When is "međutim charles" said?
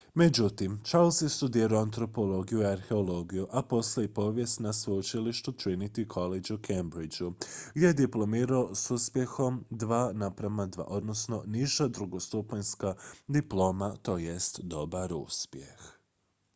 0.13-1.21